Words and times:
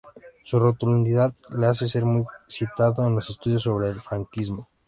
Su 0.43 0.57
rotundidad 0.59 1.31
le 1.55 1.67
hace 1.67 1.87
ser 1.87 2.05
muy 2.05 2.25
citado 2.47 3.05
en 3.05 3.13
los 3.13 3.29
estudios 3.29 3.61
sobre 3.61 3.89
el 3.89 4.01
franquismo. 4.01 4.67